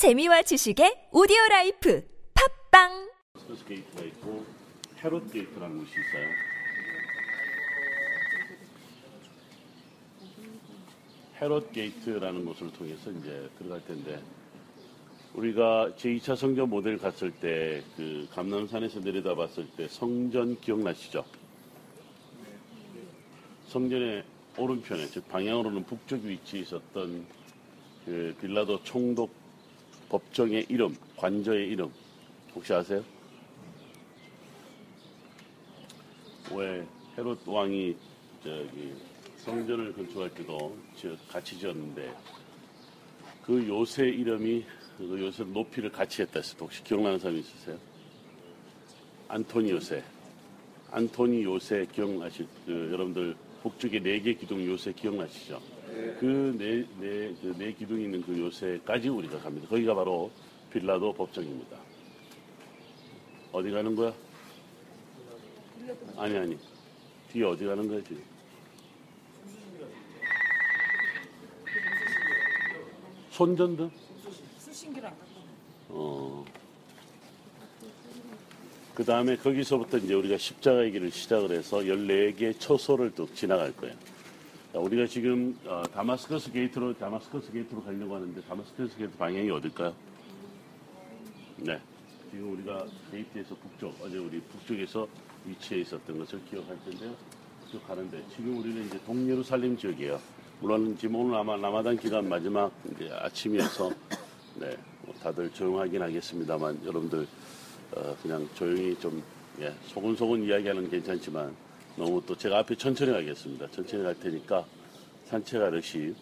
재미와 0.00 0.40
지식의 0.40 1.12
오디오 1.12 1.36
life 1.50 2.02
팟빵 2.32 3.10
다마스커스 3.36 3.66
게이트가 3.66 4.02
있고 4.04 4.46
헤롯 5.04 5.30
게이트라는 5.30 5.76
곳이 5.76 5.90
있어요. 6.00 6.26
헤롯 11.38 11.70
게이트라는 11.72 12.46
곳을 12.46 12.72
통해서 12.72 13.10
이제 13.10 13.50
들어갈 13.58 13.84
텐데 13.84 14.22
우리가 15.34 15.92
제2차 15.98 16.34
성전 16.34 16.70
모델 16.70 16.96
갔을 16.96 17.30
때 17.30 17.84
그 17.98 18.26
감람산에서 18.32 19.00
내려다 19.00 19.34
봤을 19.34 19.68
때 19.76 19.86
성전 19.86 20.58
기억나시죠? 20.62 21.26
성전의 23.68 24.24
오른편에 24.56 25.08
즉 25.08 25.28
방향으로는 25.28 25.84
북쪽 25.84 26.24
위치에 26.24 26.60
있었던 26.60 27.26
그 28.06 28.34
빌라도 28.40 28.82
총독 28.82 29.49
법정의 30.10 30.66
이름, 30.68 30.96
관저의 31.16 31.68
이름 31.68 31.90
혹시 32.54 32.74
아세요? 32.74 33.02
왜 36.52 36.84
헤롯 37.16 37.38
왕이 37.46 37.96
저기 38.42 38.92
성전을 39.38 39.92
건축할 39.94 40.34
때도 40.34 40.76
지- 40.96 41.16
같이 41.28 41.56
지었는데 41.58 42.12
그 43.46 43.66
요새 43.68 44.08
이름이 44.08 44.64
그 44.98 45.20
요새 45.22 45.44
높이를 45.44 45.90
같이 45.90 46.22
했다 46.22 46.40
때 46.40 46.48
혹시 46.60 46.82
기억나는 46.82 47.18
사람 47.18 47.38
있으세요? 47.38 47.78
안토니 49.28 49.70
요새. 49.70 50.02
안토니 50.90 51.44
요새 51.44 51.86
기억나실 51.92 52.48
그 52.66 52.90
여러분들 52.92 53.36
북쪽에 53.62 54.00
네개 54.00 54.34
기둥 54.34 54.66
요새 54.66 54.92
기억나시죠? 54.92 55.62
그네네그 56.20 57.54
네 57.56 57.72
기둥이 57.72 58.04
있는 58.04 58.20
그 58.20 58.38
요새까지 58.38 59.08
우리가 59.08 59.38
갑니다. 59.38 59.66
거기가 59.68 59.94
바로 59.94 60.30
빌라도 60.70 61.14
법정입니다. 61.14 61.78
어디 63.52 63.70
가는 63.70 63.96
거야? 63.96 64.12
아니 66.18 66.36
아니 66.36 66.58
뒤에 67.32 67.44
어디 67.44 67.64
가는 67.64 67.88
거야 67.88 68.02
지금? 68.02 68.22
손전등? 73.30 73.90
수신기랑 74.58 75.16
어. 75.88 76.44
그 78.94 79.02
다음에 79.02 79.36
거기서부터 79.36 79.96
이제 79.96 80.12
우리가 80.12 80.36
십자가의 80.36 80.92
길을 80.92 81.10
시작을 81.10 81.52
해서 81.52 81.78
14개 81.78 82.60
초소를 82.60 83.12
또 83.14 83.26
지나갈 83.32 83.74
거예요. 83.74 83.96
자, 84.72 84.78
우리가 84.78 85.04
지금 85.04 85.58
어, 85.66 85.82
다마스커스 85.92 86.52
게이트로 86.52 86.96
다마스커스 86.96 87.50
게이트로 87.50 87.82
가려고 87.82 88.14
하는데 88.14 88.40
다마스커스 88.42 88.96
게이트 88.96 89.16
방향이 89.16 89.50
어딜까요? 89.50 89.92
네. 91.56 91.80
지금 92.30 92.52
우리가 92.52 92.86
게이트에서 93.10 93.56
북쪽 93.56 93.96
어제 94.00 94.18
우리 94.18 94.40
북쪽에서 94.40 95.08
위치해 95.44 95.80
있었던 95.80 96.16
것을 96.18 96.40
기억할 96.44 96.78
텐데요. 96.84 97.12
쭉 97.68 97.84
가는데 97.84 98.24
지금 98.36 98.58
우리는 98.58 98.86
이제 98.86 99.00
동예루살렘 99.04 99.76
지역이에요. 99.76 100.20
물론 100.60 100.96
지금 100.96 101.16
오늘 101.16 101.36
아마 101.36 101.56
라마단 101.56 101.96
기간 101.96 102.28
마지막 102.28 102.70
이제 102.92 103.10
아침이어서 103.10 103.90
네, 104.54 104.76
뭐 105.02 105.12
다들 105.20 105.50
조용하긴 105.50 106.00
하겠습니다만 106.00 106.80
여러분들 106.84 107.26
어, 107.96 108.16
그냥 108.22 108.48
조용히 108.54 108.94
좀 109.00 109.20
예, 109.60 109.74
소근소근 109.88 110.44
이야기하는 110.44 110.82
건 110.82 110.90
괜찮지만 110.92 111.69
너무 111.96 112.22
또 112.26 112.36
제가 112.36 112.58
앞에 112.60 112.76
천천히 112.76 113.12
가겠습니다. 113.12 113.70
천천히 113.70 114.02
갈 114.02 114.18
테니까 114.18 114.64
산책하듯이 115.26 116.14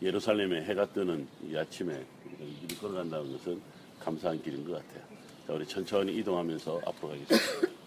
예루살렘에 0.00 0.64
해가 0.64 0.86
뜨는 0.92 1.26
이 1.48 1.56
아침에 1.56 2.04
미리 2.38 2.74
걸어간다는 2.76 3.32
것은 3.32 3.60
감사한 4.00 4.42
길인 4.42 4.64
것 4.64 4.74
같아요. 4.74 5.02
자, 5.46 5.52
우리 5.52 5.66
천천히 5.66 6.16
이동하면서 6.16 6.80
앞으로 6.86 7.10
가겠습니다. 7.10 7.81